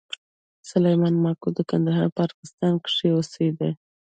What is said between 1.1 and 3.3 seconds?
ماکو د کندهار په ارغسان کښي